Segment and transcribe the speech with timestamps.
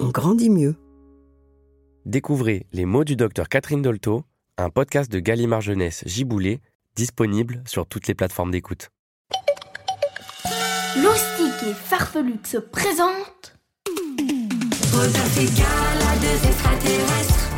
[0.00, 0.74] on grandit mieux.
[2.06, 4.24] Découvrez Les mots du docteur Catherine Dolto,
[4.56, 6.60] un podcast de Gallimard Jeunesse Giboulé,
[6.96, 8.88] disponible sur toutes les plateformes d'écoute.
[10.96, 13.56] Loustique et Farfelute se présentent.
[15.38, 17.48] Et Gala, deux extraterrestres,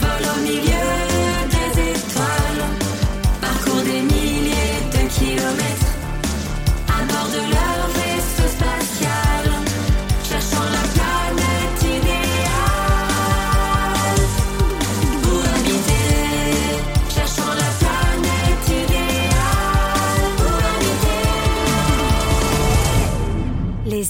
[0.00, 0.86] volent au milieu
[1.52, 2.64] des étoiles,
[3.40, 5.95] parcourent des milliers de kilomètres,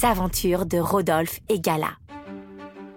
[0.04, 1.92] Aventures de Rodolphe et Gala.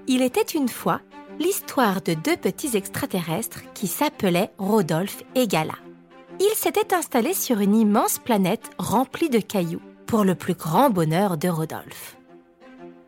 [0.07, 1.01] Il était une fois
[1.39, 5.75] l'histoire de deux petits extraterrestres qui s'appelaient Rodolphe et Gala.
[6.39, 11.37] Ils s'étaient installés sur une immense planète remplie de cailloux pour le plus grand bonheur
[11.37, 12.17] de Rodolphe.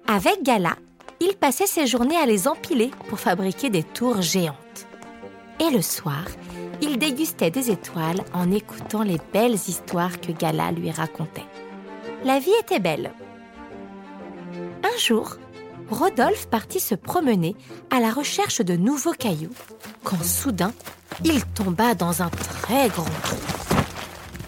[0.07, 0.75] Avec Gala,
[1.19, 4.87] il passait ses journées à les empiler pour fabriquer des tours géantes.
[5.59, 6.25] Et le soir,
[6.81, 11.45] il dégustait des étoiles en écoutant les belles histoires que Gala lui racontait.
[12.23, 13.11] La vie était belle.
[14.93, 15.37] Un jour,
[15.89, 17.55] Rodolphe partit se promener
[17.91, 19.53] à la recherche de nouveaux cailloux,
[20.03, 20.73] quand soudain,
[21.23, 23.37] il tomba dans un très grand trou.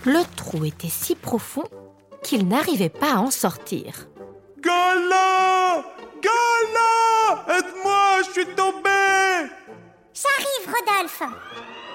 [0.05, 1.63] Le trou était si profond
[2.23, 4.07] qu'il n'arrivait pas à en sortir.
[4.59, 5.85] Gala
[6.21, 8.89] Gala Aide-moi, je suis tombé
[10.13, 11.23] J'arrive, Rodolphe.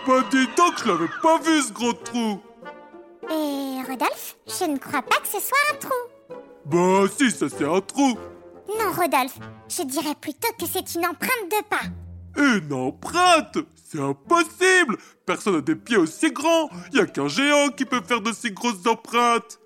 [0.06, 2.40] Bah dis donc, je l'avais pas vu ce gros trou
[3.30, 6.38] Et Rodolphe, je ne crois pas que ce soit un trou.
[6.64, 8.18] Bah si, ça c'est un trou
[8.68, 11.86] Non, Rodolphe, je dirais plutôt que c'est une empreinte de pas.
[12.36, 13.58] Une empreinte?
[13.90, 18.20] C'est impossible Personne n'a des pieds aussi grands Y a qu'un géant qui peut faire
[18.20, 19.58] de si grosses empreintes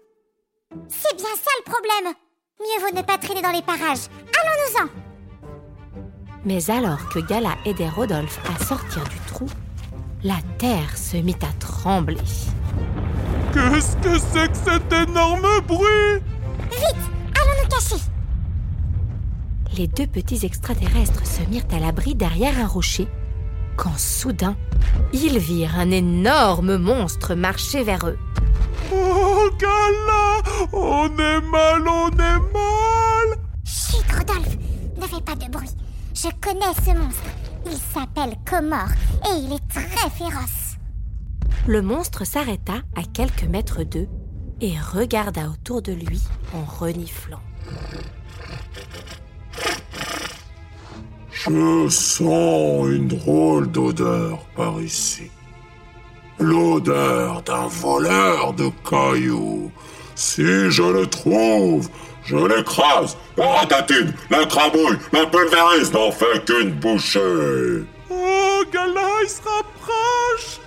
[0.88, 2.14] C'est bien ça le problème.
[2.60, 4.06] Mieux vaut ne pas traîner dans les parages.
[4.40, 4.88] Allons-nous-en.
[6.44, 9.46] Mais alors que Gala aidait Rodolphe à sortir du trou,
[10.22, 12.16] la terre se mit à trembler.
[13.52, 16.22] Qu'est-ce que c'est que cet énorme bruit?
[16.70, 18.02] Vite, allons nous cacher.
[19.76, 23.08] Les deux petits extraterrestres se mirent à l'abri derrière un rocher,
[23.76, 24.54] quand soudain,
[25.14, 28.18] ils virent un énorme monstre marcher vers eux.
[28.92, 34.58] Oh, Gala On est mal, on est mal Chut, Rodolphe,
[34.98, 35.70] ne fais pas de bruit.
[36.14, 37.22] Je connais ce monstre.
[37.64, 38.88] Il s'appelle Comor
[39.24, 40.76] et il est très féroce.
[41.66, 44.08] Le monstre s'arrêta à quelques mètres d'eux
[44.60, 46.20] et regarda autour de lui
[46.54, 47.40] en reniflant.
[51.44, 55.28] Je sens une drôle d'odeur par ici.
[56.38, 59.72] L'odeur d'un voleur de cailloux.
[60.14, 61.88] Si je le trouve,
[62.24, 67.82] je l'écrase, la ratatine, la crabouille, la pulvérise n'en fait qu'une bouchée.
[68.08, 70.60] Oh, Gala, il se rapproche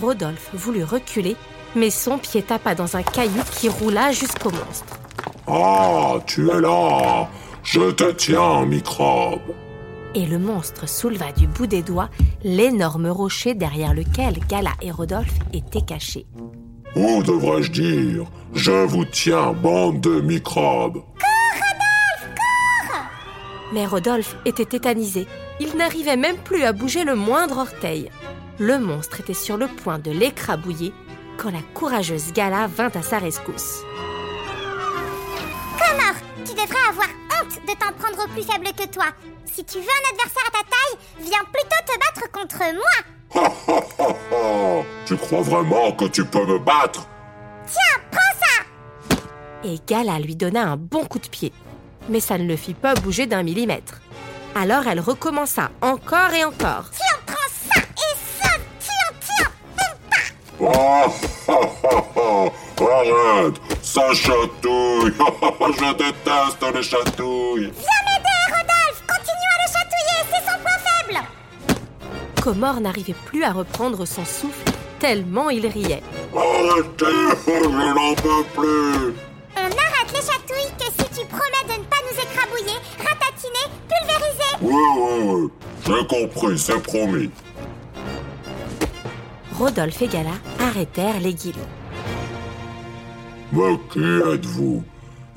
[0.00, 1.36] Rodolphe voulut reculer,
[1.76, 4.98] mais son pied tapa dans un caillou qui roula jusqu'au monstre.
[5.46, 7.28] Ah, tu es là.
[7.62, 9.54] Je te tiens, microbe.
[10.16, 12.08] Et le monstre souleva du bout des doigts
[12.44, 16.26] l'énorme rocher derrière lequel Gala et Rodolphe étaient cachés.
[16.94, 21.02] Ou devrais-je dire, je vous tiens, bande de microbes.
[23.72, 25.26] Mais Rodolphe était tétanisé.
[25.58, 28.10] Il n'arrivait même plus à bouger le moindre orteil.
[28.60, 30.92] Le monstre était sur le point de l'écrabouiller
[31.38, 33.82] quand la courageuse Gala vint à sa rescousse.
[35.76, 36.14] Comor,
[36.44, 37.08] tu devrais avoir
[37.44, 39.06] honte de t'en prendre au plus faible que toi.
[39.52, 42.96] Si tu veux un adversaire à ta taille, viens plutôt te battre contre moi.
[45.06, 47.06] Tu crois vraiment que tu peux me battre?
[47.66, 49.16] Tiens, prends ça
[49.64, 51.52] Et Gala lui donna un bon coup de pied.
[52.08, 54.00] Mais ça ne le fit pas bouger d'un millimètre.
[54.54, 56.90] Alors elle recommença encore et encore.
[56.92, 58.50] Tiens, prends ça et ça
[58.80, 61.06] Tiens, tiens ha,
[61.48, 62.04] ha.
[62.80, 63.60] Arrête
[63.94, 65.12] Ça chatouille.
[65.78, 67.70] Je déteste les chatouilles.
[67.78, 69.02] Viens m'aider, Rodolphe.
[69.06, 72.42] Continue à le chatouiller, c'est son point faible.
[72.42, 74.64] Comor n'arrivait plus à reprendre son souffle
[74.98, 76.02] tellement il riait.
[76.34, 77.06] Arrêtez
[77.46, 79.14] Je n'en peux plus.
[79.58, 84.56] On arrête les chatouilles que si tu promets de ne pas nous écrabouiller, ratatiner, pulvériser.
[84.60, 85.50] Oui, oui, oui.
[85.86, 87.30] J'ai compris, c'est promis.
[89.56, 91.83] Rodolphe et Gala arrêtèrent les guillemets.
[93.52, 94.82] Mais qui êtes-vous?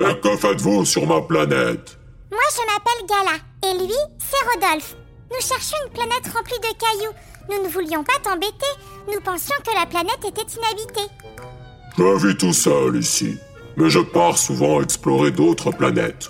[0.00, 1.98] Et que faites-vous sur ma planète?
[2.30, 4.96] Moi, je m'appelle Gala, et lui, c'est Rodolphe.
[5.30, 7.14] Nous cherchions une planète remplie de cailloux.
[7.50, 8.72] Nous ne voulions pas t'embêter.
[9.12, 11.12] Nous pensions que la planète était inhabitée.
[11.96, 13.38] Je vis tout seul ici,
[13.76, 16.28] mais je pars souvent explorer d'autres planètes.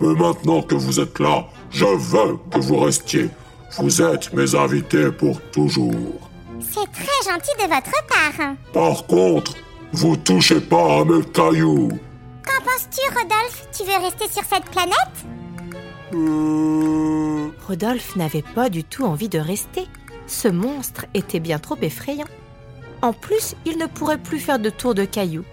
[0.00, 3.30] Mais maintenant que vous êtes là, je veux que vous restiez.
[3.78, 6.30] Vous êtes mes invités pour toujours.
[6.60, 8.54] C'est très gentil de votre part.
[8.72, 9.52] Par contre,
[9.92, 11.88] vous touchez pas à mes cailloux.
[12.44, 13.68] Qu'en penses-tu, Rodolphe?
[13.76, 15.26] Tu veux rester sur cette planète?
[17.66, 19.86] Rodolphe n'avait pas du tout envie de rester.
[20.26, 22.26] Ce monstre était bien trop effrayant.
[23.02, 25.44] En plus, il ne pourrait plus faire de tour de cailloux.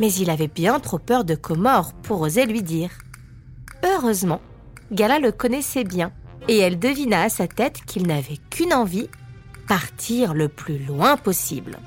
[0.00, 2.90] Mais il avait bien trop peur de Comore pour oser lui dire.
[3.84, 4.40] Heureusement,
[4.92, 6.12] Gala le connaissait bien
[6.48, 9.08] et elle devina à sa tête qu'il n'avait qu'une envie
[9.68, 11.78] partir le plus loin possible.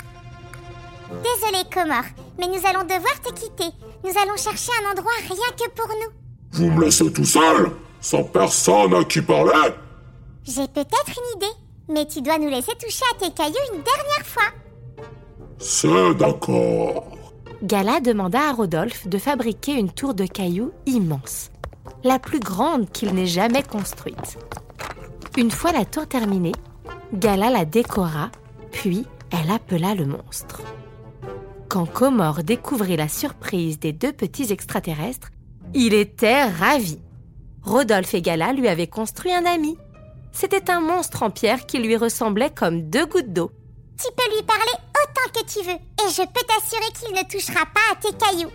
[1.10, 2.04] Désolé, Comor,
[2.38, 3.72] mais nous allons devoir te quitter.
[4.04, 6.12] Nous allons chercher un endroit rien que pour nous.
[6.52, 7.72] Vous me laissez tout seul
[8.02, 9.74] Sans personne à qui parler
[10.44, 11.54] J'ai peut-être une idée,
[11.90, 14.52] mais tu dois nous laisser toucher à tes cailloux une dernière fois.
[15.60, 17.06] C'est d'accord.
[17.64, 21.50] Gala demanda à Rodolphe de fabriquer une tour de cailloux immense,
[22.04, 24.38] la plus grande qu'il n'ait jamais construite.
[25.38, 26.54] Une fois la tour terminée,
[27.14, 28.30] Gala la décora,
[28.72, 30.62] puis elle appela le monstre.
[31.70, 35.30] Quand Comor découvrit la surprise des deux petits extraterrestres,
[35.74, 37.00] il était ravi.
[37.62, 39.78] Rodolphe et Gala lui avaient construit un ami.
[40.32, 43.52] C'était un monstre en pierre qui lui ressemblait comme deux gouttes d'eau.
[44.00, 44.72] Tu peux lui parler
[45.04, 48.52] autant que tu veux, et je peux t'assurer qu'il ne touchera pas à tes cailloux.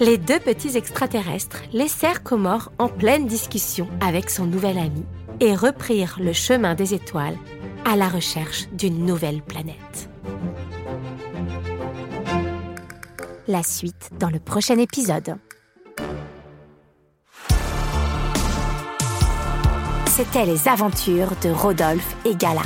[0.00, 5.04] Les deux petits extraterrestres laissèrent Comor en pleine discussion avec son nouvel ami
[5.38, 7.38] et reprirent le chemin des étoiles
[7.84, 10.08] à la recherche d'une nouvelle planète.
[13.50, 15.36] La suite dans le prochain épisode.
[20.06, 22.60] C'était les aventures de Rodolphe et Gala.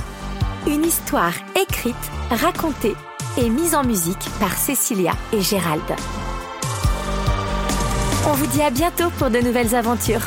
[0.67, 1.95] Une histoire écrite,
[2.31, 2.97] racontée
[3.39, 5.85] et mise en musique par Cécilia et Gérald.
[8.29, 10.27] On vous dit à bientôt pour de nouvelles aventures.